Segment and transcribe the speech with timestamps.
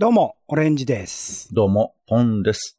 [0.00, 1.52] どうも、オレンジです。
[1.52, 2.78] どうも、ポンです。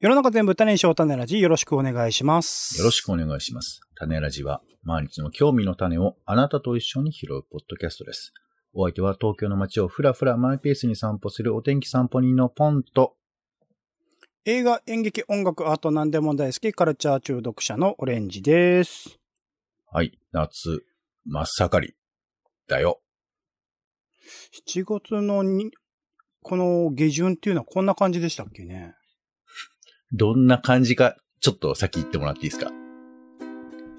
[0.00, 2.78] 世の中全部種にしよう種ラジよろしくお願いします。
[2.78, 3.82] よろしくお願いします。
[3.94, 8.32] 種ラジは、毎日の興味の種をあなたと一緒に拾うポッドキャストです。
[8.72, 13.16] お相手は東京の街をふらふらマイペースに散歩するお天気散歩人のポンと、
[14.46, 19.18] 映画、演劇、音楽、アート何でも大好き、カルチャー中毒者のオレンジです。
[19.90, 20.86] はい、夏、
[21.26, 21.94] 真っ盛り、
[22.66, 23.02] だよ。
[24.66, 25.70] 7月のに、
[26.42, 28.94] この下旬っていうのはこんな感じでしたっけね？
[30.12, 32.70] どんな感じか、ちょっと先言ってもらっていいですか？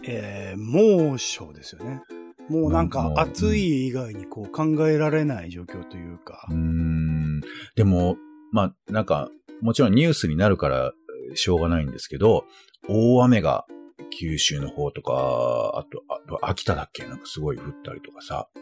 [0.06, 2.02] えー、猛暑ですよね。
[2.50, 6.56] もうなんか暑い以外にこう考えられない状況というかうー。
[6.58, 7.42] ん。
[7.76, 8.18] でも、
[8.52, 9.30] まあ、なんか、
[9.62, 10.92] もちろんニュースになるから
[11.30, 12.44] えーしょうがないんですけど、
[12.90, 13.66] 大雨が
[14.20, 17.06] 九州の方とか、あと、あと秋田だっけ？
[17.06, 18.60] なんかすごい降ったりとかさ、はい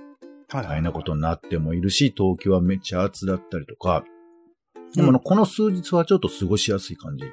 [0.51, 4.03] 大変なことになってもいるし、東京はめっちゃ暑だったりとか、
[4.93, 7.25] でもこの数日はちょっと過ごしやすい感じ、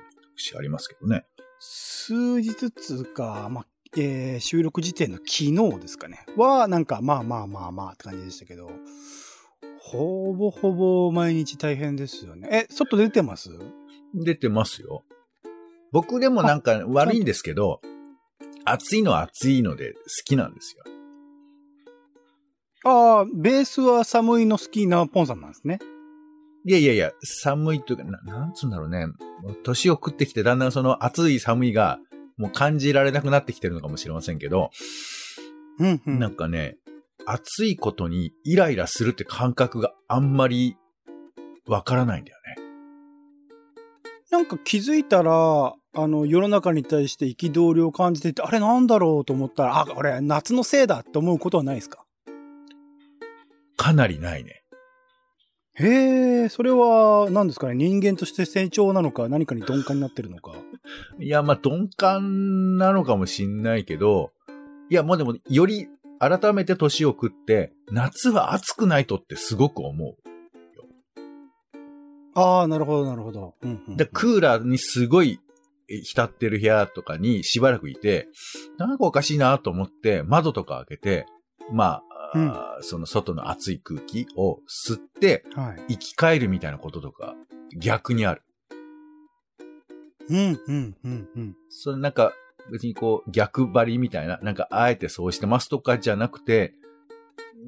[0.56, 1.26] ありますけどね。
[1.58, 5.46] 数日つうか、まあ、えー収録時点の昨
[5.76, 6.24] 日ですかね。
[6.36, 8.70] は、なんか、まあまあまあまあって感じでしたけど、
[9.80, 12.48] ほぼほぼ毎日大変ですよね。
[12.52, 13.50] え、外出てます？
[14.14, 15.02] 出てますよ。
[15.90, 17.80] 僕でもなんか悪いんですけど、
[18.64, 20.84] 暑いのは暑いので好きなんですよ。
[22.84, 25.78] ああ、ベースは寒いの好きなポンさんなんですね。
[26.64, 29.06] いやいやいや、寒いというか、ななんつうんだろうね。
[29.64, 31.98] 年を食ってきて、だんだんその暑い寒いが、
[32.36, 34.70] もう感じられなくなってきてるのかもしれませんけど、
[35.80, 36.18] うんうん。
[36.18, 36.76] なんかね、
[37.26, 40.76] 暑いことにイライラするって感覚があんまり
[41.66, 42.62] わからないんだよね。
[44.30, 52.04] なんか気づいたら、あの、世の中に対して憤りを感じていて、あれなんだろうと思ったら、あ、これ夏のせいだって思うことはないですか？
[53.78, 54.64] かなりないね。
[55.74, 57.74] へえ、それは何ですかね？
[57.76, 60.52] 人間として成長なのか何かに鈍感になってるのか。
[61.20, 64.32] いや、まあ、鈍感なのかもしんないけど、
[64.90, 65.86] いや、もうでも、より
[66.18, 70.16] 改めて年を食って、夏は暑くないとってすごく思う。
[72.34, 73.54] ああ、なるほど、なるほど。
[73.62, 75.38] うんうんうんで、クーラーにすごい
[75.88, 78.28] え浸ってる部屋とかにしばらくいて、
[78.78, 81.26] なんかおかしいなと思って、窓とか開けて、
[81.72, 82.02] まあ、
[82.34, 85.92] あーその外の暑い空気を吸ってはい。
[85.92, 87.34] 生き返るみたいなこととか
[87.76, 88.42] 逆にある。
[90.28, 91.56] うん、うん、うん、うん。
[91.70, 92.32] それなんか
[92.70, 96.74] 別にこう逆張りみたいな、なんかあえてそうしてますとかじゃなくて、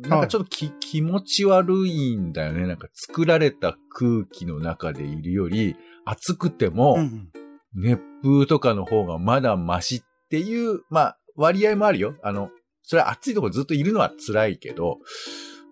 [0.02, 2.66] なんかちょっとき、気持ち悪いんだよね。
[2.66, 7.28] なんか作られた空気の中でいるより、暑くても、うんうん
[7.72, 12.16] 熱風とかの方がまだマシっていう、まあ、割合もあるよ。
[12.22, 12.50] あの、
[12.82, 14.98] それは暑いところずっといるのは辛いけど、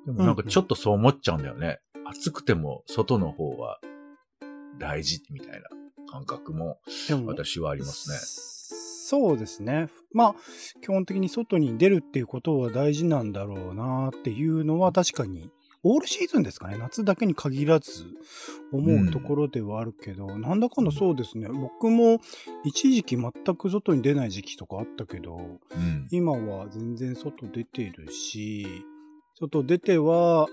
[0.07, 1.81] でもなんかちょっとそう思っちゃうんだよね。
[2.07, 3.81] 暑くても外の方は
[4.79, 5.69] 大事みたいな
[6.11, 6.81] 感覚も
[7.27, 8.17] 私はありますね。
[9.09, 9.89] そうですね。
[10.13, 10.35] まあ、
[10.83, 15.51] 基本的に外に出るっていうことは大事なんだろうなっていうのは確かに、
[15.85, 16.77] オールシーズンですかね。
[16.79, 18.05] 夏だけに限らず
[18.73, 21.49] 思うところではあるけど、なんだかんだそうですね。
[21.49, 22.21] 僕も
[22.65, 26.09] 一時期全く外に出ない時期とかあったけど、うん。
[26.11, 28.85] 今は全然外出てるし、
[29.41, 30.49] 外出ては、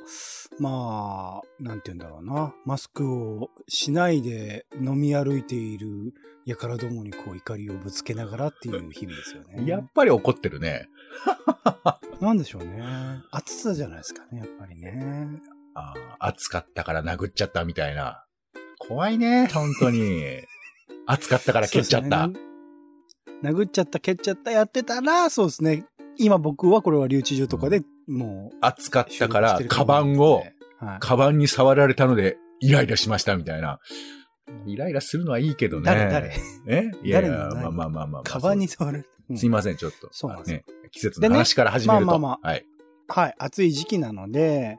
[0.59, 2.53] まあ、なんて言うんだろうな。
[2.65, 6.13] マスクをしないで飲み歩いている
[6.53, 9.67] 輩どもにこう怒りをぶつけながらっていう日々ですよね。
[9.69, 10.87] やっぱり怒ってるね。
[12.21, 12.83] なんでしょうね。
[13.31, 15.41] 暑さじゃないですかね、やっぱりね。
[15.73, 18.23] あー暑かったから殴っちゃったみたいな。
[18.77, 20.23] 怖いね、本当に。
[21.07, 22.27] 暑かったから蹴っちゃった。
[22.27, 22.39] ね
[23.43, 25.85] 殴っちゃった、蹴っちゃった、やってたら、そうですね。
[26.17, 30.51] 今僕はこれは留置場とかでもう、暑かったからカバンを、はい
[30.99, 33.79] カバンに触られたので、イライラしましたみたいな。
[34.67, 35.85] イライラするのはいいけどね。
[35.85, 36.33] 誰誰？
[36.67, 36.91] え？
[37.01, 38.23] いやいや、まあまあまあまあまあ。
[38.23, 39.09] カバンに触る。
[39.29, 40.09] うんすいません、ちょっと。
[40.11, 40.65] そうなんですよね。
[40.91, 42.05] 季節の話から始めると。
[42.05, 42.65] まあまあまはい。
[43.07, 44.77] はい、暑い時期なので、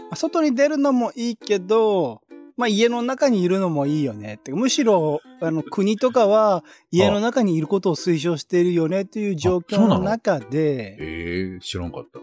[0.00, 2.20] まあ外に出るのもいいけど、
[2.58, 4.52] まあ家の中にいるのもいいよねって。
[4.52, 12.20] むしろ、あの、 国とかは家の中にいることを推奨しているよねっていう状況の中で、ええ知らんかった。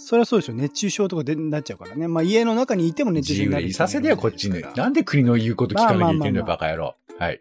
[0.00, 0.54] それはそうでしょ。
[0.54, 2.06] 熱中症とかでなっちゃうからね。
[2.06, 4.60] まあ家の中にいても熱中自由症になるでいさせてよ、こっちに。
[4.60, 6.96] ななんで国の言うこと聞かなきゃいけんのよ、まあまあまあまあバカ野郎。
[7.18, 7.40] はい。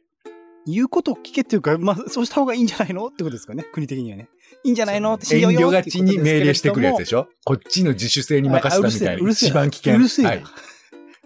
[0.66, 3.64] 言うことを聞けっていうか、まあそうした方がいいんじゃないのってことですかね。
[3.72, 4.28] 国的にはね。
[4.64, 9.30] いいんじゃないのって遠信用よ慮がちに命令してくるやつでししょこっちの自主性に任せたみたいな。
[9.30, 9.96] 一番危険。
[9.96, 10.30] うるせえな。
[10.32, 10.44] はい。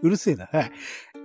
[0.03, 0.45] うるせえな。
[0.51, 0.71] はい。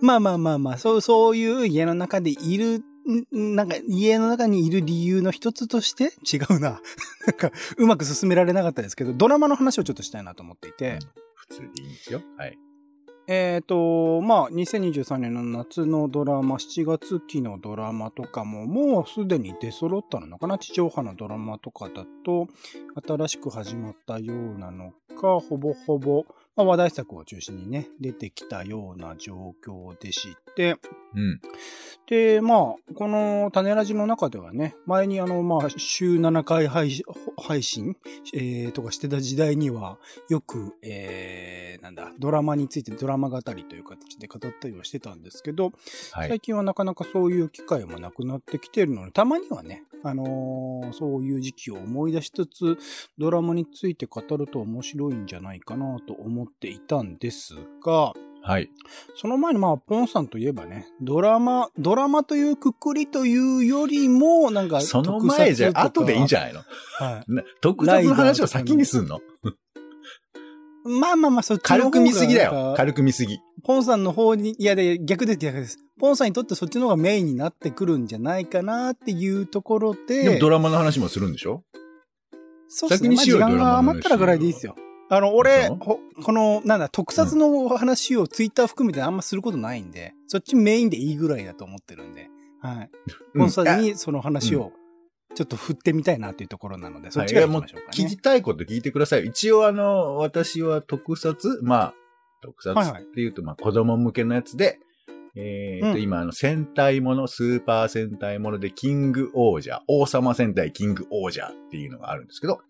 [0.00, 2.82] まあまあまあまあ、そう、そういう家の中でいる、ん
[3.30, 6.80] なんか家の中にいる理由の一つとして違うな。
[7.26, 10.98] なんか、うまく進められなかったですけど、ドラマの話をちょっとしたいなと思っていて、
[11.34, 12.20] 普通でいいんですよ。
[12.36, 12.58] はい。
[13.28, 20.58] えっ、と、まあ、2023年の夏のドラマ、7月期のドラマとかも、もうすでに出揃ったのかな？
[20.58, 22.46] 地上波のドラマとかだと、
[23.04, 26.24] 新しく始まったようなのか、ほぼほぼ、
[26.56, 30.76] まあ、話題作を中心にね、出てきたような状況でして、
[31.14, 31.40] うん。
[32.08, 37.04] で、まあ、この種ラジの中ではね、前にあの、まあ、週7回配信、
[37.36, 37.96] 配信、
[38.32, 39.98] えー、とかしてた時代には、
[40.30, 41.55] よく、えー、
[41.86, 45.72] なんだ、ドラマについてドラマ語りという形で語ったりはしてたんですけど、
[46.10, 46.28] はい。
[46.28, 52.76] 最近はなかなかそういう機会もなくなってきているので、たまにはね、あのーそういう時期を思い出しつつ、
[53.18, 57.54] ドラマについて語ると面白いんじゃないかなと思っていたんです
[57.84, 58.12] が、
[58.42, 58.68] はい。
[59.14, 66.60] その前にまあ、ポンさんといえばね、ドラマ、ドラマというくくりというよりも、なんか、その前じゃ、後でいいんじゃゃないの？
[66.98, 67.32] はい。
[67.32, 69.20] な特撮の話を先にすんの？
[70.86, 72.74] まあまあまあ、そっちの方が軽く見すぎだよ。
[72.76, 73.38] 軽く見すぎ。
[73.64, 75.78] ポンさんの方に、いやで、逆です、逆です。
[75.98, 81.64] ポンさんにとってそっちの方がメインになってくるんじゃないかなっていうところで、でもドラマの話もするんでしょ？
[82.68, 83.16] そうですね。
[83.16, 84.76] 先にしようまあ時間が余ったらぐらいでいいですよ。
[85.08, 86.00] あの、俺、こ
[86.32, 92.28] の、なんだ、特撮の話をツイッター含めてあんますることないんで、そっちメインでいいぐらいだと思ってるんで、
[92.60, 92.90] はい。
[93.34, 94.72] うんポンさんにその話を、
[95.36, 98.04] ちょっと振ってみたいなというところなので、そっちから行きましょうかね。
[98.04, 99.26] 聞きたいこと聞いてください。
[99.26, 101.94] 一応あの、私は特撮まあ、
[102.40, 104.78] 特撮っていうと、まあ子供向けのやつで、
[105.36, 112.60] えーと、うん今あの、戦隊もの、スーパー戦隊もので、キング王者、王様戦隊キング王者っていうのがあるんですけど、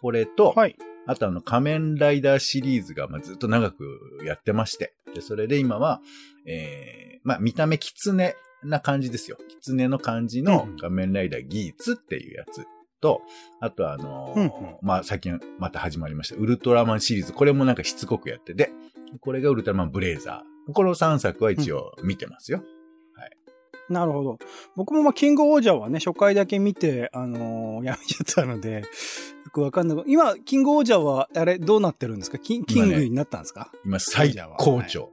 [0.00, 0.76] これと、はい。
[1.06, 3.84] あとあの、仮面ライダーシリーズが、まあ、ずっと長く
[4.24, 4.94] やってまして。
[5.14, 6.00] で、それで今は、
[6.44, 8.34] えー、まあ、見た目狐
[8.68, 9.38] な感じですよ。
[9.48, 12.66] 狐の感じのうん仮面ライダーギーツっていうやつ
[13.00, 13.22] と、
[13.60, 14.50] あとあのーうんうん
[14.82, 16.36] まあ、最近また始まりました。
[16.36, 17.32] ウルトラマンシリーズ。
[17.32, 18.70] これもなんかしつこくやってて、
[19.20, 20.72] これがウルトラマンブレイザー。
[20.72, 22.62] この3作は一応見てますよ。
[23.88, 24.38] なるほど。
[24.74, 30.02] 僕もまあ、キングオージャーはね、初回だけ見て、あのー やめちゃったので、よくわかんない。
[30.08, 32.38] 今、キングオージャーは、あれ、どうなってるんですか？
[32.38, 35.12] キンキングになったんですか、今、最高潮。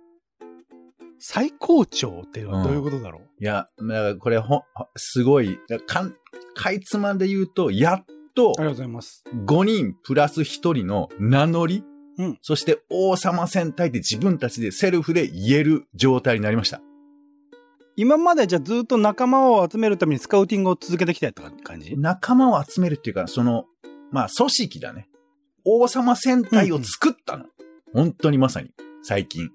[1.25, 4.63] 最高潮っていうのはどういうことだろう、いや、だからこれほ、
[4.97, 6.13] すごい、かん、
[6.53, 8.05] かいつまんで言うと、やっ
[8.35, 9.23] とありがとうございます。
[9.45, 11.85] 5人プラス1人の名乗り、
[12.17, 16.81] うんそして王様戦隊って自分たちでセルフで言える状態になりました。
[17.95, 21.97] 今までじゃあずっと仲間を集めるためにスカウティングを続けてきたって感じ？
[21.97, 23.63] 仲間を集めるっていうか、その、
[24.11, 25.07] まあ、組織だね。
[25.63, 27.45] 王様戦隊を作ったの。
[27.93, 28.71] 本当にまさに、
[29.03, 29.49] 最近。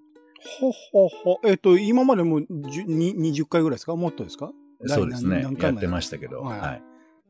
[0.61, 1.41] ほほほ。
[1.45, 3.97] えっ、と、今までも10に20回ぐらいですか？
[3.97, 4.51] もっとですか？
[4.87, 6.43] そうですねやってましたけど。
[6.43, 6.83] はいはい。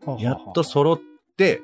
[0.05, 1.01] ははやっと揃っ
[1.37, 1.63] て、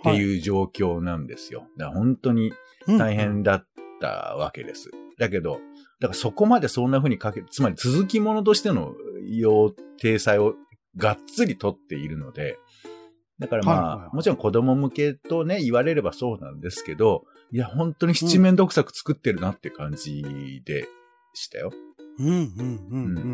[0.00, 1.66] ってういう状況なんですよ。
[1.76, 2.52] だから本当に
[2.86, 3.66] 大変だっ
[4.00, 4.90] たわけです。
[5.18, 5.60] だけど、
[6.00, 8.94] だからそこまでそんな風にかけ、つまり続きものとしての
[9.28, 10.54] 要定裁を
[10.96, 12.58] がっつり取っているので、
[13.40, 20.86] だからまあ、はいはいはいもちろん子供向けとね、言われればそうなんですけど、いや、本当に七面倒くさく作ってるなって感じで
[21.34, 21.72] したよ。
[22.18, 23.26] うんうんうんうんうんう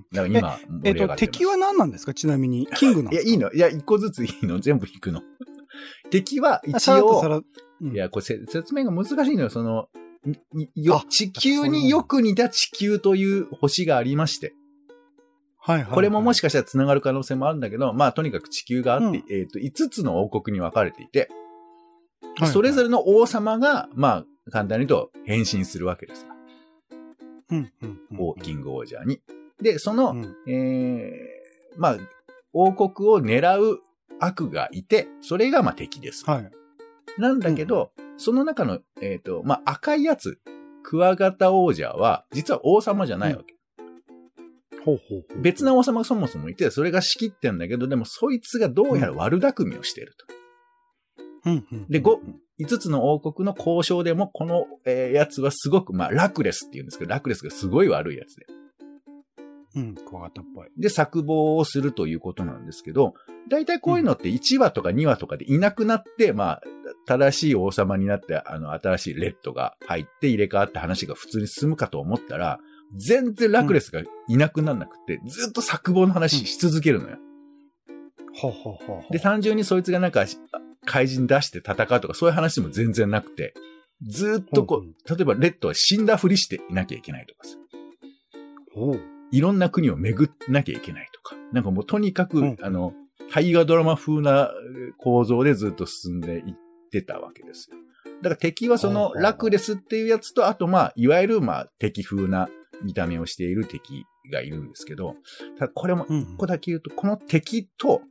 [0.00, 0.06] ん。
[0.12, 2.12] だから今、えっ、と、盛り上がってます敵は何なんですか？
[2.14, 2.66] ちなみに。
[2.74, 5.22] キングなんいや、ですかいいのいや、一個ずついいの全部引くの。
[6.10, 7.44] 敵は一応、らう
[7.88, 9.50] んいや、これせ説明が難しいのよ。
[9.50, 9.88] その、
[11.10, 14.54] 地球によく似た地球という星がありまして、
[15.66, 15.94] はいはいはい。
[15.94, 26.26] これももしかしたら繋がる可能性もあるんだけど、まあとにかく地球があって、うんえっ、と、5つの王国に分かれていて、はいはいそれぞれの王様が、まあ簡単に言うと変身するわけです。
[27.50, 29.20] うんうんうん王キング王者に。
[29.62, 31.96] で、その、うんえーまあ、
[32.52, 33.80] 王国を狙う
[34.18, 36.28] 悪がいて、それがまあ敵です。
[36.28, 36.50] はい。
[37.18, 40.40] なんだけど、その中の、えっ、と、まあ、赤いやつ、
[40.82, 43.53] クワガタ王者は、実は王様じゃないわけ。
[44.84, 45.42] ほうほうほう。
[45.42, 50.34] 別な王様がそもそもいて、それが仕切ってんだけど、でもそいつがどうやら悪巧みをしていると。
[51.46, 52.20] うんうんでご
[52.60, 58.46] 5つの王国の交渉でも、この、えーやつはすごく、まあ、ラクレスって言うんですけど、ラクレスがすごい悪いやつで。
[59.76, 60.68] うん、クワガタっぽい。
[60.78, 63.14] で、作謀をするということなんですけど、
[63.48, 66.62] 大体こういうのって1話とか2話とかでいなくなって、まあ、
[67.06, 72.60] 正しい王様になって、あの、新しいレッドが入って入れ替わって話が普通に進むかと思ったら、
[72.94, 77.18] 全然ラクレスがいなくならなくて、ずっと作謀の話し続けるのよ。
[78.34, 79.12] ほうほうほう。
[79.12, 80.24] で、単純にそいつがなんか、
[80.86, 83.54] 怪人出して戦うとかそういう話も全然なくて、
[84.06, 87.56] ずっとこうんう、例えばレッドは死んだふりしていなきゃいけないとかさ。
[89.30, 91.36] いろんな国を巡らなきゃいけないとか。
[91.52, 92.92] なんかもうとにかく、うんあの、
[93.32, 94.50] 大河ドラマ風な
[94.98, 96.54] 構造でずっと進んでいっ
[96.90, 97.78] てたわけですよ。
[98.24, 102.48] から敵はそのラクレスっていうやつと、あとまあ、いわゆるまあ、敵風な
[102.84, 105.16] 見た目をしている敵がいるんですけど、
[105.58, 108.02] ただこれもうん一個だけ言うと、この敵と、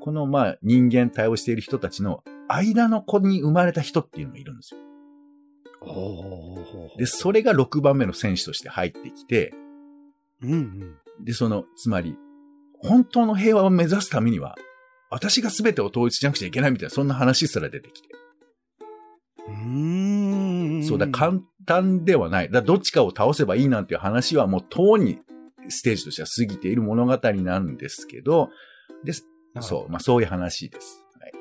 [0.00, 4.80] このまあ、人間対応している人たちの間の子に生まれた人っていうのがいるんですよ。
[5.82, 9.54] おで、それが6番目の選手として入ってきて、
[10.42, 11.24] うんうん。
[11.24, 12.16] で、その、つまり、
[12.80, 14.56] 本当の平和を目指すためには、
[15.10, 18.08] 私が全てを統一しなくちゃいけないみたいな、そんな話すら出てきて。
[19.48, 20.45] うーん。
[20.82, 22.50] そうだ、簡単ではない。
[22.50, 25.18] だどっちかを倒せばいいなんていう話はもう、とうに
[25.68, 28.50] ステージとしては過ぎている物語なんですけど、
[29.04, 29.26] です。
[29.60, 31.04] そう、まあそういう話です。
[31.18, 31.32] はい、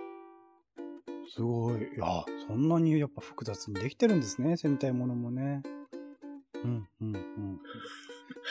[1.29, 1.81] すごい。
[1.81, 2.05] いや、
[2.47, 5.63] そんなにやっぱ複雑にできてるんですね、戦隊ものもね。
[6.63, 7.59] うん、うん、うん。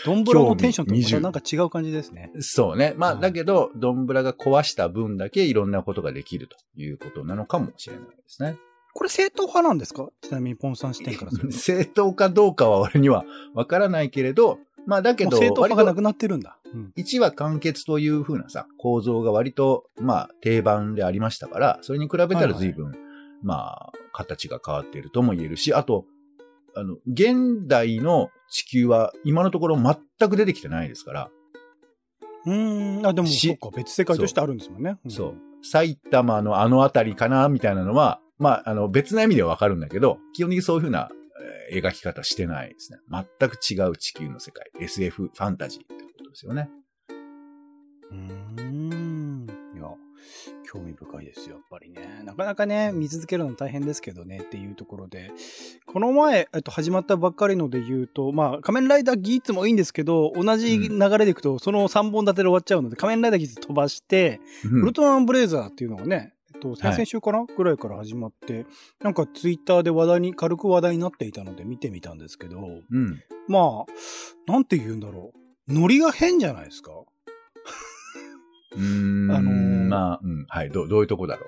[0.04, 2.30] ドンブラのテンションとまたなんか違う感じですね。
[2.40, 2.94] そうね。
[2.96, 8.56] まあ、はいだけど、ドンブラが壊した分だけいろんなことができるということなのかもしれないですね。
[8.94, 10.08] これ正統派なんですか？
[10.22, 11.56] ちなみにポンさん視点からすると。
[11.58, 13.24] 正当かどうかは俺には
[13.54, 16.58] わからないけれど、まあだけど、正統割と派がなくなってるんだ。
[16.72, 16.92] うん。
[16.96, 22.92] 1話完結という風なさ、構造が割と、まあ定番でありましたから、それに比べたら随分、
[23.42, 26.06] まあ、形が変わっているとも言えるし、あと、
[26.76, 31.30] あの、現代の地球は今のところ全く出てきてないですから、
[32.46, 33.06] うーん。
[33.06, 34.98] あ、でも、しそっか、別世界としてあるんですもんね。
[35.06, 35.34] んそう。
[35.62, 41.24] 埼玉のあの辺りかな、みたいなのは、まあ、あの、別な意味ではわかるんだけど、基本的にそういう風な、えー
[41.70, 42.98] 描き方してないですね。
[43.10, 44.70] 全く違う地球の世界。
[44.80, 46.68] SF、ファンタジーってことですよね。
[48.10, 49.46] うーん。
[49.74, 49.88] いや、
[50.70, 52.22] 興味深いですよ、やっぱりね。
[52.24, 55.32] なかなかね、見続けるの大変ですけどね、っていうところで。
[55.86, 66.33] この前、えっと、始まったばっかりので言うと、まあ、仮面ライダーギーツもいいんですけど、同じ流れでいくと、その3本立てで終わっちゃうので、仮面ライダーギーツ飛ばして、うんウルトラマンブレイザーっていうのがね、
[66.64, 68.66] と、先々週かな、ぐらいから始まって、
[69.02, 72.58] なんかツイッターで話題に、軽く話題になっていたので見てみたんですけど、
[72.90, 73.22] うん。
[73.48, 75.32] まあ、なんて言うんだろ
[75.68, 75.72] う。
[75.72, 76.90] ノリが変じゃないですか
[78.72, 79.30] うーん。
[79.30, 79.54] あのー
[79.88, 80.46] まあ、うん。
[80.48, 80.70] はい。
[80.70, 81.46] どう、どういうとこだろ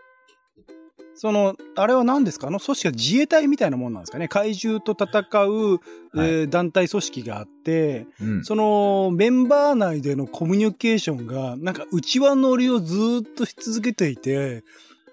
[1.18, 2.48] その、あれは何ですか？
[2.48, 5.80] あの組織は自衛隊みたいなもんなんですかね怪獣と戦う、
[6.14, 8.24] えー団体組織があって、う。
[8.24, 8.44] うん。
[8.44, 14.62] そのメンバー内でのコミュニケーションが、なんか内輪乗りをずーっとし続けていて、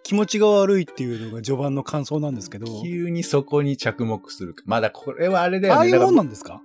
[0.03, 4.63] 気持ちが悪いっていうのが序盤の感想なんですけど、急にそこに着目するか。
[4.65, 5.77] まだこれはあれだよね。
[5.77, 6.61] ああいうもんなんですか？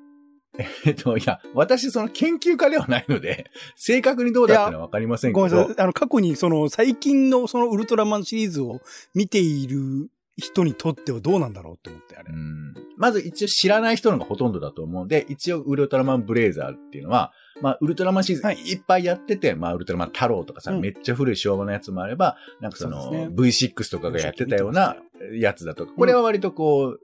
[0.85, 5.41] えっと、いや、私その研究家ではないので、 正確にどうだったのはわかりませんけど。
[5.41, 5.83] ごめんなさい。
[5.85, 8.81] あの、過去にその最近のそのウルトラマンシリーズを
[9.15, 12.33] 見ている人にとってはどうなんだろうって思って、あれ。
[12.33, 18.57] うんまず一応知らない人のがほとんどだと思うんで、一応ウルトラマンブレイザーっていうのは、まあウルトラマンシリーズはい。
[18.57, 20.81] いっぱいやってて、まあウルトラマン太郎とかさ、うん。
[20.81, 23.29] めっちゃ古い昭和のやつもあれば、なんかそのね。
[23.29, 24.97] V6 とかがやってたような
[25.33, 27.01] やつだとか、これは割とこう、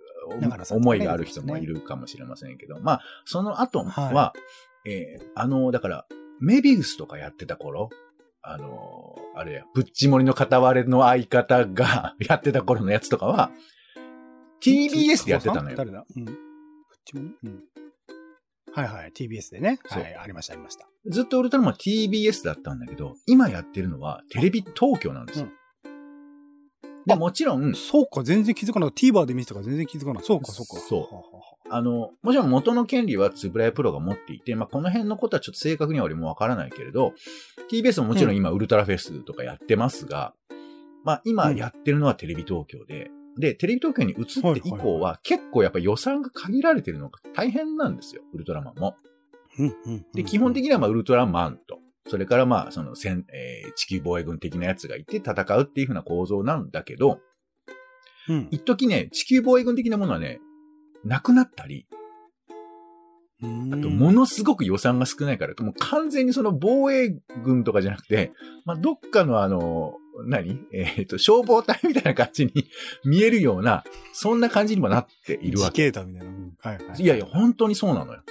[0.70, 4.32] 思いがある人もいるかもしれませんけど、まあその後は、は
[4.87, 6.06] えーあの、だから、
[6.40, 7.90] メビウスとかやってた頃、
[8.42, 13.50] あの、あれや、プッチモリの片割れの相方が やってた頃のやつとかは、
[14.61, 15.76] TBS でやってたのよ。
[15.76, 16.04] 誰だ？
[16.16, 16.26] うん。
[16.26, 17.64] こっちもねうん。
[18.75, 19.12] はいはい。
[19.12, 19.78] TBS でね。
[19.85, 20.16] はい。
[20.16, 20.88] ありました、ありました。
[21.07, 25.49] ずっとウルトラマン TBS だったんだけど、今やってるのはテレビ東京なんですよ。
[27.07, 29.07] で、あもちろん、そうか、全然気づかなかった。
[29.07, 30.26] TVer で見てたから全然気づかなかった。
[30.26, 30.83] そうか、そうか。
[30.88, 37.14] そうあの、もちろん元の権利はつぶらやプロが持っていて、まあ、この辺のことはちょっと正確には俺もわからないけれど、
[37.71, 40.35] TBS ももちろん今ウルトラフェスとかやってますが、
[41.04, 48.97] まあ、今やってるのはテレビ東京で、で、テレビ東京に移って以降は結構やっぱ予算が限られてるのが大変なんですよ、ウルトラマンも。
[50.14, 57.21] で、基本的にはまあウルトラマンと、それからまあその戦、えー地球防衛軍的なやつがいて戦うっていう風な構造なんだけど、
[58.29, 58.49] うん。
[58.50, 60.41] 一時ね、地球防衛軍的なものはね、
[61.05, 62.03] なくなったり、うん
[63.73, 68.33] あとものすごく予算が少ないから、もう完全にその防衛軍とかじゃなくて、
[68.65, 69.95] まあどっかのあの、
[70.27, 70.61] 何？
[70.73, 72.53] えっ、と、消防隊みたいな感じに
[73.05, 75.83] 見えるような、そんな感じにもなっているわ自け。
[75.87, 76.31] 警団みたいな。
[76.31, 77.03] うんはいはい。
[77.03, 78.23] いやいや、本当にそうなのよ。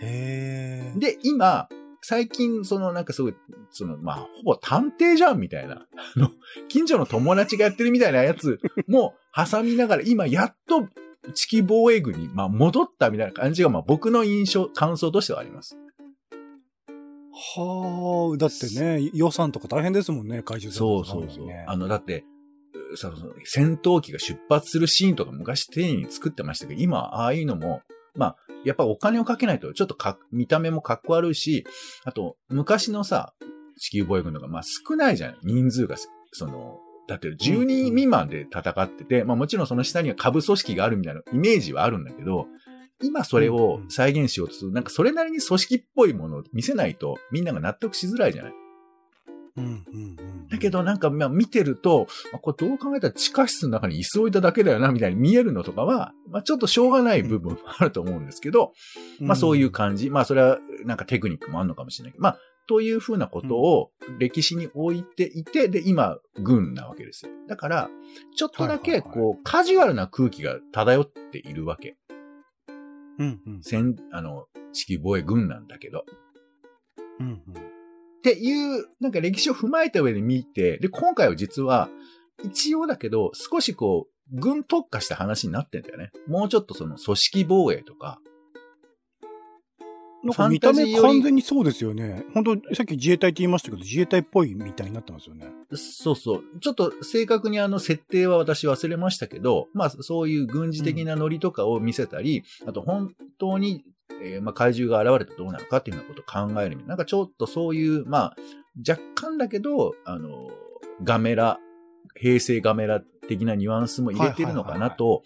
[0.00, 0.98] へー。
[0.98, 1.68] で、今、
[2.00, 3.34] 最近、そのなんかすごい、
[3.70, 5.86] その、まあ、ほぼ探偵じゃんみたいな、
[6.16, 6.30] あの、
[6.68, 10.88] 近所の友達がやってるみたいなやつも挟みながら、今、やっと
[11.32, 15.76] 地球防衛軍に、まあ、戻ったみたいな感じが、まあ、僕の印象、感想としてはあります。
[17.32, 21.46] はあ、だってね、予算とか大変ですもんね、回収そうそうそう。
[21.46, 22.24] ね、あの、だって、
[22.94, 27.82] その戦闘機が出発するシーンとか昔丁寧に作ってましたけど、今、ああいうのも、
[28.14, 31.64] まあ、やっぱお金をかけないと、ちょっとか、見た目もかっこ悪いし、
[32.04, 33.34] あと、昔のさ、
[33.78, 35.38] 地球防衛軍とか、まあ少ないじゃん。
[35.44, 35.96] 人数が、
[36.32, 42.46] その、だって10人未満で戦ってて、まあもちろんその下には下部組織があるみたいなイメージはあるんだけど、
[43.02, 48.52] 今それを再現しようとする、なんかそれなりに組織っぽいものを見せないとみんなが納得しづらいじゃない？
[49.56, 50.48] うんうんうん。
[50.48, 58.72] だけどなんかまあ見てると、まあこれどう考えたら地下室の中に椅子置いただけだよなみたいに見えるのとかは、まあちょっとしょうがない部分もあると思うんですけど、
[59.20, 60.10] まあそういう感じ。
[60.10, 62.12] まあそれはなんかテクニックもあるのかもしれない。
[62.12, 67.32] けど、まあというふうなことを歴史に置いていて、で今軍なわけですよ。
[67.48, 67.90] だから、
[68.36, 71.96] ちょっとだけこうカジュアルな空気が漂っているわけ。
[73.18, 73.60] うんうん。
[73.62, 76.04] 戦、あの、地球防衛軍なんだけど。
[77.18, 77.34] うんうん。
[77.34, 77.40] っ
[78.22, 81.88] ていう、なんか歴史を踏まえた上で見て、で、今回は実は、
[82.44, 86.10] 一応だけど、少しこう、軍特化した話になってんだよね。
[86.26, 88.20] もうちょっとその組織防衛とか、
[90.24, 92.24] なんか見た目完全にそうですよね。
[92.34, 95.46] 本当さっき自衛隊って言いましたけど、自衛隊っぽいみたいになってますよね。
[95.74, 96.42] そうそう。
[96.60, 103.84] ちょっと正確にあの設定は私忘れましたけど、まあそういう軍事的なノリとかを見せたり、あと本当に、
[104.22, 106.88] えーまあ怪獣が現れてどうなのかっていうようなことを考えるみたいな。
[106.88, 108.36] なんかちょっとそういう、まあ
[108.88, 110.50] 若干だけど、あの、
[111.02, 111.58] ガメラ、
[112.16, 115.22] 平成ガメラ的なニュアンスも入れてるのかなと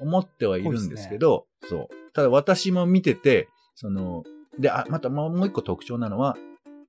[0.00, 1.88] 思ってはいるんですけど、そう。
[2.12, 4.24] ただ私も見てて、その、
[4.58, 6.36] で、あ、またもう一個特徴なのは、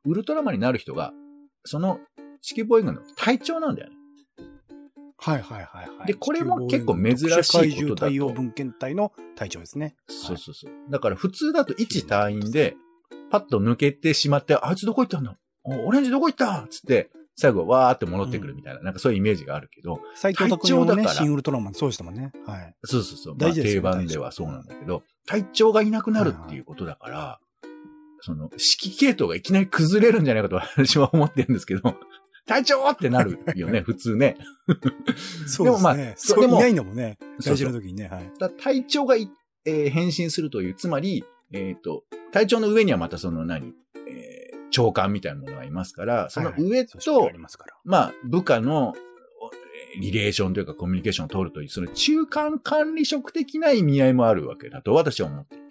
[0.05, 1.13] ウルトラマンになる人が、
[1.65, 1.99] その
[2.41, 3.95] 地球防衛軍の隊長なんだよね。
[5.19, 6.07] はいはいはいはい。
[6.07, 9.95] でこれも結構珍しいことだと対応文献隊の隊長ですね。
[10.07, 10.71] そうそうそう。
[10.89, 12.77] だから普通だと一隊員で、
[13.31, 16.67] パッと抜けてしまって、あいつどこ行ったんだおオレンジどこ行った？
[16.69, 22.31] つって、最後わーって戻ってくるみたいな、なんかそういうイメージがあるけど、斎藤拓郎のね、隊長だから新ウルトラマンそうでしたもんね。
[22.45, 22.75] はい。
[22.85, 23.35] そうそうそう。
[23.37, 27.39] まあ、定番ではそうなんだけど、隊長がいなくなるっていうことだから、
[28.21, 31.95] その、指揮系統がいきなり崩れるんじゃないかと 私は思ってるんですけど、
[32.45, 34.37] 隊長ってなるよね、普通ね。
[35.45, 35.83] そうですね。
[35.83, 37.17] まあそういないんだもんね。
[37.39, 38.07] そうそう大事な時にね。
[38.07, 38.31] はい。
[38.39, 39.29] だ隊長がい、
[39.65, 43.73] えー変身するという、つまり、えっ、と、隊長の上にはまたその何、
[44.07, 47.47] えー長官みたいなものがいますから、その上と、組織がありま。
[47.85, 48.93] まあ、部下の、
[49.99, 55.66] リレーションというかコミュニケーションを取るという、その中間管理職的な意味合いもあるわけだと私は思っていて。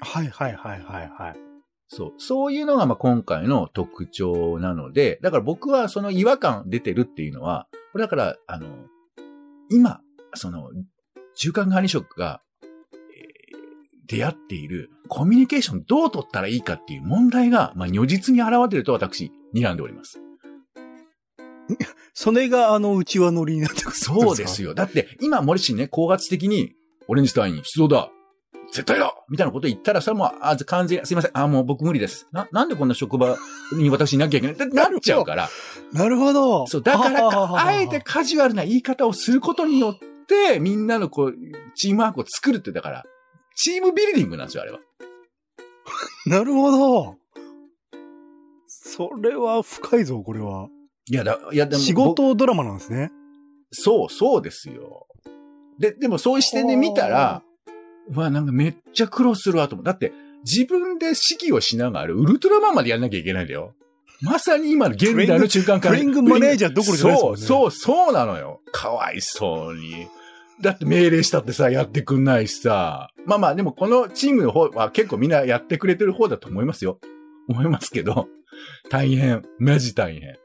[0.00, 1.36] はいはいはいはいはい。
[1.88, 2.12] そう。
[2.18, 8.68] そういうのがまあ今回の特徴なので、だから僕はその違和感出てるっていうのは、これだから、あの、
[9.70, 10.00] 今、
[10.34, 10.70] その、
[11.34, 12.42] 中間管理職が、
[13.12, 13.40] えー
[14.10, 20.20] 出会っているコミュニケーションどう取ったらいいかっていう問題が、まあ如実に現れていると私、睨んでおります。
[22.12, 24.70] それがあの内輪乗りになってくるそうですよ。
[24.70, 24.74] よ。
[24.74, 26.74] だって、今、森氏ね、高圧的に、
[27.06, 28.10] オレンジ隊員出動だ
[28.72, 31.30] 絶対だみたいなこと言ったら、それはもう、あ、完全に、すいません。
[31.34, 32.28] あ、もう僕無理です。
[32.32, 33.36] な、なんでこんな職場
[33.72, 35.48] に私いなきゃいけないってなっちゃうから。
[35.92, 36.66] なるほど。
[36.66, 41.34] そう、だからあえてカジュアルな言い方をすることによって、みんなのこう、
[41.74, 43.04] チームワークを作るって、だから、
[43.56, 44.78] チームビルディングなんですよ、あれは。
[46.26, 47.16] なるほど。
[48.66, 50.68] それは深いぞ、これは。
[51.06, 51.82] いや、だ、いや、でも。
[51.82, 53.10] 仕事ドラマなんですね。
[53.72, 55.06] そう、そうですよ。
[55.78, 57.42] で、でもそういう視点で見たら、
[58.08, 59.84] うわ、なんかめっちゃ苦労するわと思う。
[59.84, 60.12] だって、
[60.44, 63.74] 自分で指揮をしながら、ウルトラマンまでやんなきゃいけないんだよ。
[64.22, 65.98] まさに今の現代の中間管理。
[65.98, 68.60] プレイングマネージャーどころじゃないですもんねそう、そう、そうなのよ。
[68.72, 70.08] かわいそうに。
[70.60, 73.10] だって命令したってさ、やってくんないしさ。
[73.24, 76.98] まあまあ、でもこのチームの方は結構みんなやってくれてる方だと思いますよ。
[77.48, 78.28] 思いますけど。
[78.90, 79.42] 大変。
[79.58, 80.36] マジ大変。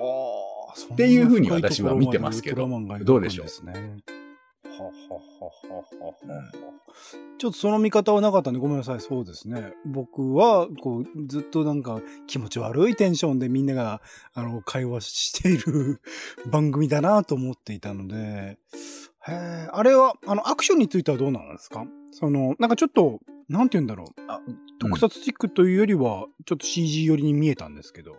[0.00, 0.30] は
[0.90, 0.94] あ。
[0.94, 2.68] っていうふうに私は見てますけど
[3.02, 3.46] どうでしょう？
[7.38, 9.00] ちょっとその見方はなかったんでごめんなさい。
[9.00, 9.74] そうですね。
[9.84, 14.00] 僕は、こう、ずっとなんか気持ち悪いテンションでみんなが、
[14.32, 16.00] あの、会話している
[16.46, 21.86] 番組だなと思っていたので、へえ、あれは、あの、アクションについてはどうなんですか？
[22.12, 24.06] その、なんかちょっと、なんて言うんだろう。
[24.28, 24.40] あ、
[24.78, 28.16] 特撮チックというよりは、ちょっと CG 寄りに見えたんですけど。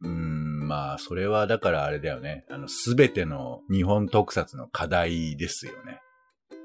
[0.00, 0.41] うーん、
[0.72, 2.46] まあ、それはだからあれだよね。
[2.48, 6.00] あの、すべての日本特撮の課題ですよね。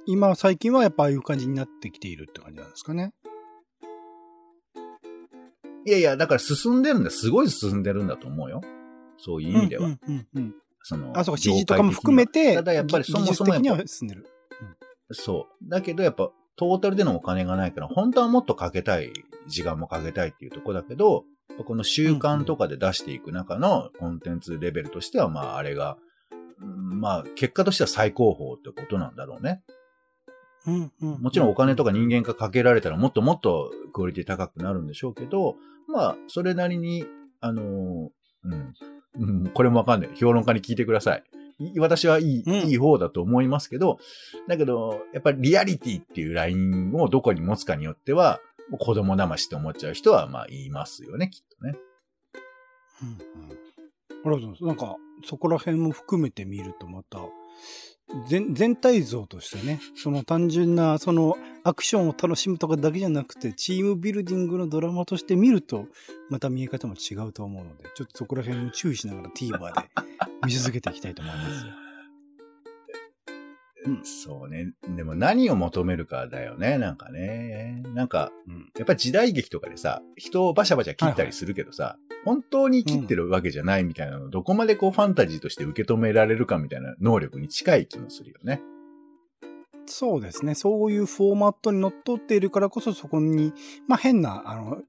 [0.06, 3.12] 今、最近はやっぱああいう感じになってきているって感じなんですかね。
[5.86, 7.10] いやいや、だから進んでるんだ。
[7.12, 8.62] すごい進んでるんだと思うよ。
[9.17, 9.88] そういう意味では。
[9.88, 14.26] うんうんうんうんそのあ、そうか、CG とかも含めて、ただやっぱりぎそもそもやっぱ進んでる。
[15.12, 15.70] そう。
[15.70, 19.12] だけどやっぱ、トータルでのお金がないから、本当はもっとかけたい、
[19.48, 21.26] 時間もかけたいっていうところだけど、
[21.66, 25.98] この習慣とかで出していく中のコンテンツレベルとしては、まあ、あれが、
[26.62, 29.64] うんまあ、結果としては最高峰ってことなんだろうね。
[30.66, 35.56] うんうんもちろんお金とか人間がかけられたらもっともっとクオリティ高くなるんでしょうけど、
[35.88, 37.06] まあ、それなりに
[37.40, 38.10] あのー
[38.44, 38.74] うん。
[39.20, 40.10] うん、これもわかんない。
[40.16, 41.24] 評論家に聞いてください。
[41.60, 44.00] い私はいい、うんいい方だと思いますけど、
[44.48, 48.40] だけど、やっぱりリアリティっていうラインをどこに持つかによっては、
[48.71, 51.77] 子供騙しって思っちゃう人は、まあ言いますよね、きっとね。
[53.01, 53.51] うんうん。
[53.51, 53.58] あり
[54.15, 54.63] がとうございます。
[54.65, 57.19] なんか、そこら辺も含めて見るとまた、
[58.30, 65.88] 全全体像としてね、その単純な、そのアクションを楽しむとかだけじゃなくて、チームビルディングのドラマとして見ると、
[66.30, 69.89] また見え方も違うと思うので、ちょっとそこら辺も注意しながら TVer で
[70.45, 71.87] 見続けていきたいと思います。
[73.86, 74.74] うんそうね。
[74.96, 77.84] でも何を求めるかだよね、なんかね。
[77.94, 78.72] なんか、うん。
[78.78, 88.62] やっぱり時代劇とかでさ、人をバシャバシャ切ったりするけどさ、本当に切ってるわけじゃないみたいなの、どこまでこうファンタジーとして受け止められるかみたいな能力に近い気もするよね。
[89.86, 90.54] そうですね。
[90.54, 93.54] そういうフォーマットにのっとっているからこそ、そこに、
[93.88, 94.82] まあ変な、あの、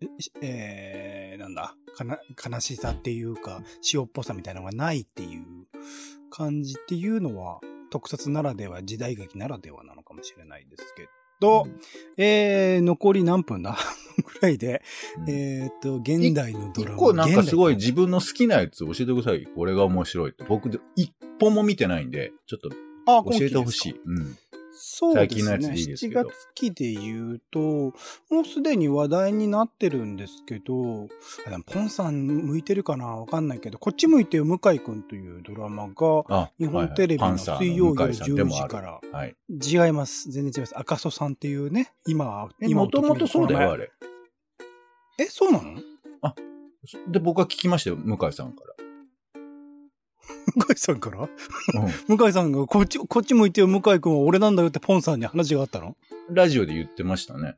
[0.43, 1.77] えー、なんだ、
[2.45, 5.45] 悲しさっていうか、塩っぽさみたいなのがないっていう
[6.31, 11.09] 感じっていうのは、特撮ならでは、時代劇ならではなのかもしれないですけ
[11.41, 11.67] ど、
[12.17, 13.77] えー、残り何分だ？
[14.19, 14.83] ぐらいで、
[15.19, 16.97] うんえーっと、現代のドラマ。
[16.97, 19.47] 一個なんかすごい自分の好きなやつ教えてください。
[19.47, 20.45] これが面白いって。
[20.45, 22.71] 僕、一本も見てないんで、ちょっと
[23.07, 24.01] あ教えてほしい。
[24.05, 24.37] うん。
[24.81, 25.75] そうですね。
[25.75, 27.93] いいですけど7月期で言うと、も
[28.43, 31.09] うすでに話題になってるんですけど、
[31.47, 33.07] あでもポンさん向いてるかな？
[33.07, 39.37] わかんないけど、こっち向いてよ向井くんというドラマが、あ、日本テレビの水曜夜向井さんで10もある時から、はい。
[39.51, 40.31] 違います。
[40.31, 40.79] 全然違います。
[40.79, 43.85] 赤楚さんっていうね、今今もともとそうだよ、あれ。
[43.85, 43.93] れ。
[45.19, 45.75] え、そうなの？
[47.09, 48.63] で、僕は聞きましたよ、向井さんか
[50.55, 51.19] 向井さんから？
[51.19, 51.29] ら。
[52.09, 52.17] うん。
[52.19, 55.97] 向井さんが、こっち、こっち向いてよ向井くんは俺なんだよってポンさんに話があったの？
[56.31, 57.57] ラジオで言ってましたね。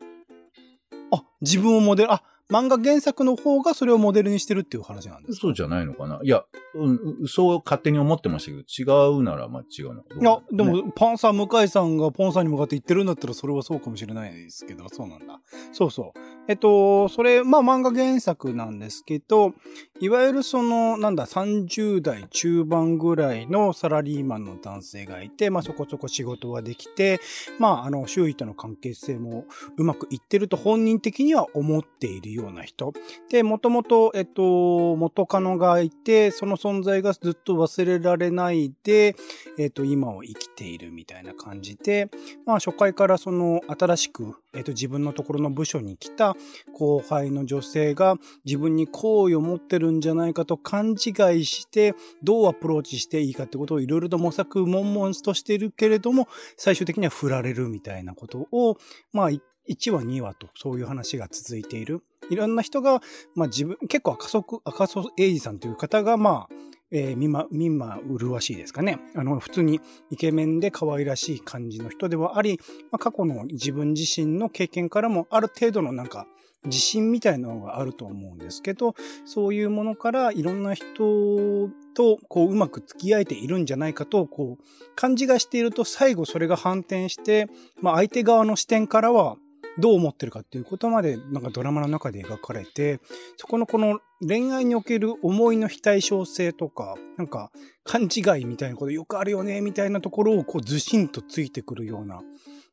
[1.12, 5.48] あ、自分をモデル、あ、漫画原作の方がそれをモデルにしてるっていう話なんですか？
[5.48, 15.40] 嘘じゃないのかないや、うん、そう勝手に思ってましたけど、違うならまあ違うのいやでも、パンさん、向井さんがポンさんに向かって言ってるんだったら、それはそうかもしれないですけど、そうなんだ。
[15.72, 16.20] そうそう。
[16.48, 19.54] えっと、それ、まあ漫画原作なんですけど、
[20.00, 27.20] いわゆるその、なんだ、30代中盤ぐらいのサラリーマンの男性がいて、まあそこそこ仕事ができて、
[27.58, 29.44] まああの、周囲との関係性も
[29.76, 32.92] うまくいってると本人的には思っているよような人。
[33.30, 39.16] で、もともと、えっと、元カノがいて、その存在がずっと忘れられないで、
[39.58, 42.10] えっと、今を生きているみたいな感じで、
[42.46, 46.36] まあ、初回からその、新しく、えっと、自分のところの部署に来た
[46.72, 58.76] 後輩の女性が自分に好意を持ってるんじゃないかと勘違いして、どうアプローチしていいかってことをいろいろと模索悶々としているけれども、最終的には振られるみたいなことを、
[59.12, 62.02] まあ、1話2話とそういう話が続いている。
[62.30, 63.02] いろんな人が、
[63.34, 66.54] まあ自分、結構赤楚、赤楚英二さんという方が、まあ、
[66.92, 68.98] えー、みま、みまうるわしいですかね。
[69.14, 72.58] あの、普通にイケメンで可愛らしい感じの人ではあり、
[72.90, 76.26] まあ、過去の自分自身の経験からもある程度のなんか、
[76.64, 87.46] 自信みたいなのがあると思うんですけど、そういうものからいろんな人とこううまく付き合えているんじゃないかと、こう、勘違いしていると最後それが反転して、
[87.80, 89.36] まあ相手側の視点からは
[89.78, 93.00] どう思ってるかっていうことまでなんかドラマの中で描かれて、
[93.36, 97.50] そこのこの恋愛における思いの非対称性とか、なんか
[97.84, 102.22] 勘違いみたいなことよくあるよね、みたいなところをこうずしんとついてくるような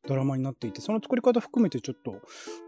[0.07, 2.21] ドラマになっていて、その作り方含めてちょっと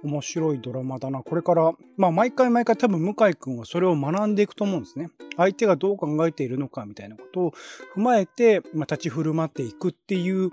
[0.03, 1.23] 面白いドラマだな。
[1.23, 5.09] これから、まあ毎回毎回多分向井くんはそれを学んでいくと思うんですね。
[5.37, 7.51] 相手がどう考えているのかみたいなことを
[7.95, 10.51] 踏まえて、まあ、立ち振る舞っていくっていう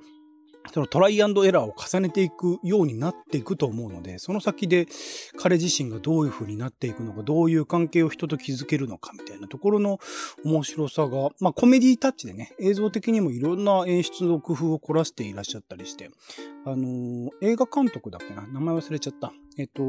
[0.72, 4.86] そのトライアンドエラーを重ねていくようになっていくと思うので、その先で
[5.38, 9.98] 彼自身がどういう風になっていくのか、どういう関係を人と築けるのかみたいなところの
[10.44, 16.10] 面白さが、まあコメディタッチでね、映像的にもいろんな演出の工夫を凝らしていらっしゃったりして、
[16.64, 19.32] あのー映画監督だっけな名前忘れちゃった。
[19.58, 19.82] えっと、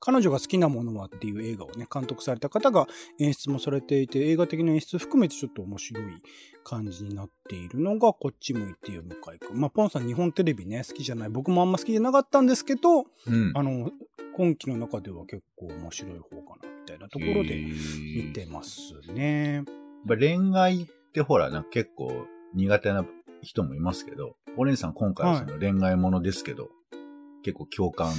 [0.00, 2.86] 彼女が好きなものはっていう映画をね、監督された方が
[3.18, 6.04] 演出もされていて、映画的な演出含めてちょっと面白い
[6.64, 9.60] 感じになっているのが、こっち向いてよ、向井くん。
[9.60, 11.28] まあ、ポンさん日本テレビね、好きじゃない。
[11.28, 13.52] 僕もあんま好きじゃなかったんですけど、うん。
[13.54, 13.90] あの、
[14.36, 19.54] 今期の中では結構面白い方かな、みたいなところで見見てますね。
[19.54, 19.64] やっ
[20.06, 23.04] ぱ恋愛ってほら、なんか結構苦手な
[23.42, 26.70] 人もいますけど、お姉さん今回はその恋愛ものですけど、
[27.42, 28.12] 結構共感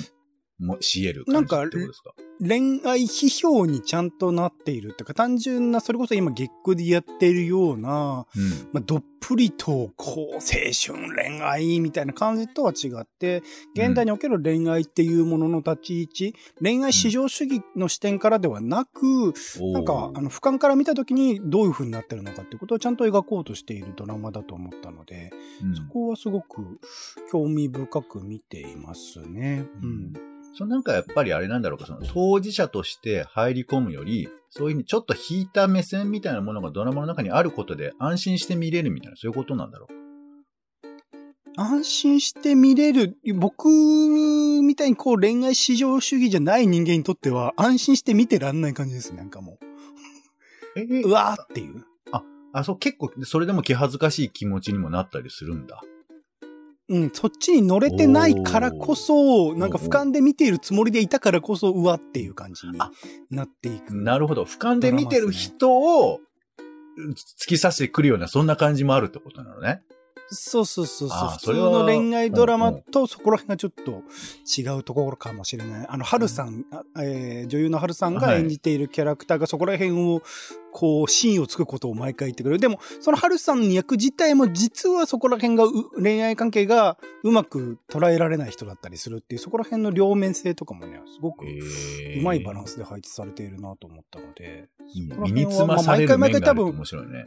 [0.60, 2.13] もし得る感じってことですか？
[2.41, 8.69] 恋愛批評にちゃんとなっているっていうか、単純な、それこそ今月句でやっているような、うん。
[8.72, 13.43] まあ、どっぷりと、こう、青春恋愛みたいな感じとは違って、
[13.76, 19.34] 現代における恋愛っていうものの立ち位置、恋愛至上主義の視点からではなく、
[19.74, 26.80] なんか、あの、俯瞰から見た時にどういう風になってるのかっていうことをちゃんと描こうとしているドラマだと思ったので、うんそこはすごく
[27.30, 29.65] 興味深く見ていますね。
[29.84, 30.13] うん。
[30.60, 39.88] そのなんかやっぱりあれなんだろうか、その当事者として入り込むより、そういうふうにちょっと引いた目線みたいなものがドラマの中にあることで安心して見れるみたいな、そういうことなんだろ
[41.56, 50.80] 安心して見れる、僕みたいにこう恋愛至上主義じゃない人間にとっては安心して見てらんない感じですね、なんかもう。
[50.82, 51.08] えう。
[51.08, 51.86] うわーっていう。
[52.52, 55.82] あ、そう、結構、それでも気恥ずかしい気持ちにもなったりするんだ。
[56.89, 62.91] うん、そっちに乗れてないからこそ、ーなんか俯瞰で見ているつもりでいたからこそ、うわっていう感じにあ
[63.30, 63.93] なっていく。
[63.93, 64.43] なるほど。
[64.43, 66.19] 俯瞰で見てる人を
[66.97, 69.84] 突き刺してくるような、そんな感じもあるってことなのね。
[70.32, 71.30] そうそうそうそう。
[71.30, 74.04] 普通の恋愛ドラマとそこら辺がちょっと
[74.58, 75.88] 違うところかもしれない。
[75.89, 80.22] あの、ハルさん、あえー女優のハルさんが演じているキャラクターがそこら辺を、
[80.72, 82.60] こう、シーンをつくことを毎回言ってくれる。
[82.60, 92.70] でも、そのハルさんの役自体も実はそこら辺がう恋愛関係がうまく捉えられない人だったりするっていう、そこら辺の両面性とかもね、すごくうまいバランス。
[92.70, 94.70] スで配置されているなと思ったので。
[94.96, 97.26] 身につまされる面があると回毎回多分面白いね。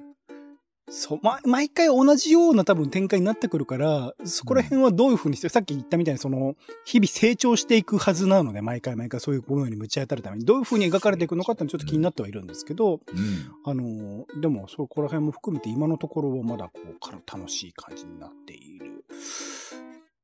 [0.95, 13.01] そう、ま、毎回同じような多分展開になってくるから、そこら辺はどういう風にして、さっき言ったみたいにその、日々成長していくはずなので、毎回毎回そういうものにぶち当たるために、どういう風に描かれていくのかってちょっと気になってはいるんですけど、うん。
[13.65, 19.07] あの、でもそこら辺も含めて今のところはまだこう、から楽しい感じになっている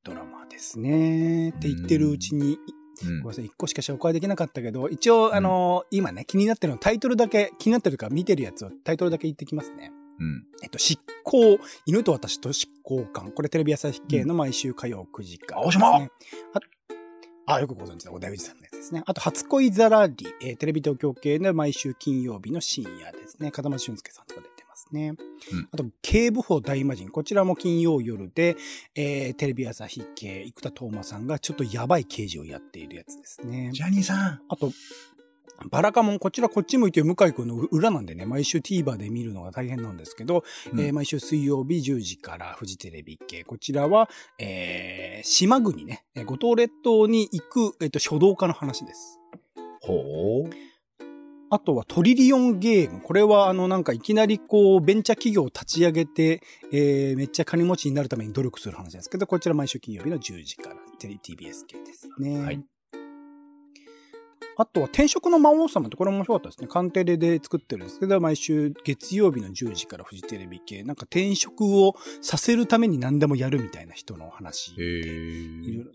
[0.05, 1.49] ドラマですね。
[1.49, 2.59] って言ってるうちに、うん
[3.01, 9.93] ごめんなさい、一個しか紹介できなかったけど、一応、あの、今ね、気になってるのタイトルだけ、気になってるから見てるやつをタイトルだけ言ってきますね。
[10.19, 10.45] うん。
[10.63, 13.31] えっと、執行、犬と私と執行官。
[13.33, 15.65] これテレビ朝日系の毎週火曜9時からね。
[15.67, 16.09] 青島
[17.51, 18.13] ああ、よくご存知だ。
[18.13, 19.03] 小田裕二さんのやつですね。
[19.07, 23.51] あと、初恋ザラリ、えーテレビ東京系の毎週金曜日の深夜ですね。
[23.51, 25.15] 風間俊介さんとか出てますね。
[25.53, 27.09] うんあと、警部補大魔人。
[27.09, 28.59] こちらも金曜夜で、
[28.95, 33.71] えーテレビ朝日系、生田斗真さんがちょっとやばい刑事をやっているやつですね。
[33.73, 34.43] ジャニーさん。
[34.51, 34.71] あと、
[35.71, 43.45] バラカモン、こちらこっち向いて向井くんの裏なんでね、毎週 TVer で見るのが大変なんですけど、うんえー毎週水曜日10時からフジテレビ系。
[43.45, 49.21] こちらは、えー島国ね、えー五島列島に行く、えっ、と、書道家の話です。
[49.81, 50.51] ほう。
[51.51, 53.01] あとはトリリオンゲーム。
[53.01, 56.43] これはあのなんかいきなりこうベンチャー企業を立ち上げて、
[56.73, 62.45] えーめっちゃ金持ちになるために努力する話ですけど、こちら毎週金曜日の10時からテレ TBS 系ですね。
[62.45, 62.65] はい
[64.61, 66.67] あとは転職の魔王様ってこれ面白かったですね。
[66.67, 74.83] カンテレで作ってるんですけど、毎週月曜日の10時からフジテレビ系、なんか転職をさせるために何でもやるみたいな人のお話で。
[74.83, 75.93] へいろいーろ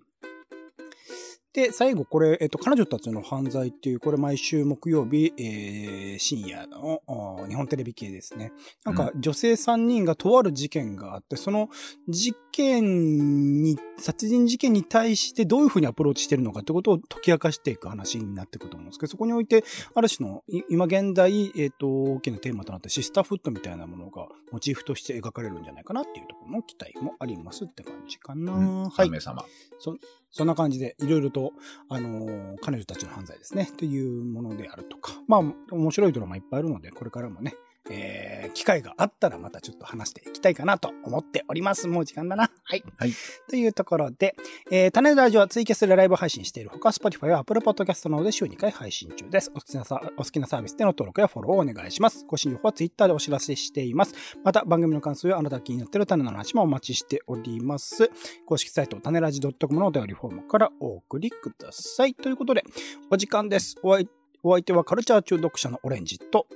[1.53, 8.51] で、最後、これ、えっと、彼女たちの犯罪っていう、これ毎週木曜日、えー深夜のあ日本テレビ系ですね。
[8.85, 11.69] なんか、女性3人がとある事件があって、その
[12.07, 19.63] 事件に、殺人事件に対してどういうふうにアプローチしてるのかってことを解き明かしていく話になっていくと思うんですけど、そこにおいて、
[19.93, 28.53] ある種の、い今現代、えっ、と、大きなテーマとなってシスターフットみたいなものがモチーフとして描かれるんじゃないかなっていうところの期待もありますって感じかな。
[28.53, 29.11] うんはい3。
[29.11, 29.45] 名様。
[29.79, 29.97] そ
[30.33, 31.53] そんな感じで、いろいろと、
[31.89, 35.41] あのー彼女たちの犯罪ですね、というものであるとか、まあ、
[35.71, 37.53] 面白いドラマいっぱいあるので、これからもね、
[37.89, 41.87] えー、機会があったらまたちょっと話していきたいかなと思っております。
[41.87, 42.49] もう時間だな。
[42.63, 42.83] はい。
[42.97, 43.13] はい。
[43.49, 44.35] というところで、
[44.71, 49.51] えー、種ラジオはツイキャスでライブ配信しているほか、Spotify や Apple Podcast などで週2回配信中です。
[49.53, 52.25] お好きなさお好きなサービスでの登録やフォローをお願いします。
[52.27, 54.13] ご新情報は Twitter でお知らせしています。
[54.43, 58.09] また、番組の感想やあなたが気になっている種の話もお待ちしております。
[58.45, 62.15] 公式サイト、種ラジ .com のお便りフォームからお送りください。
[62.15, 62.63] ということで、
[63.09, 63.75] お時間です。
[63.83, 64.07] お相
[64.45, 66.47] お相手はカルチャー中毒者のオレンジと、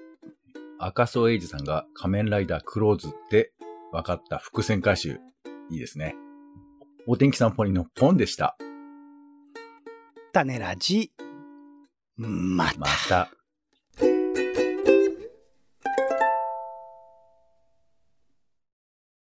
[0.79, 3.51] 赤楚衛二さんが仮面ライダークローズで
[3.91, 5.19] 分かった伏線回収。
[5.69, 6.15] いいですね。
[7.07, 8.57] お天気散歩にのポンでした。
[10.33, 11.11] 種ラジ、
[12.17, 12.79] また。
[12.79, 13.36] また。